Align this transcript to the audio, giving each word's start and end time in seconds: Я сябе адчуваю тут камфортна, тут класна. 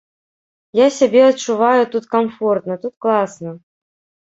Я 0.79 0.87
сябе 0.99 1.21
адчуваю 1.31 1.83
тут 1.93 2.03
камфортна, 2.15 2.81
тут 2.87 2.93
класна. 3.07 3.57